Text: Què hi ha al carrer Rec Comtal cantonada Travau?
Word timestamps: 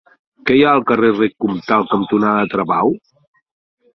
Què 0.49 0.53
hi 0.59 0.63
ha 0.67 0.71
al 0.77 0.81
carrer 0.91 1.09
Rec 1.17 1.35
Comtal 1.45 1.85
cantonada 1.93 2.47
Travau? 2.55 2.97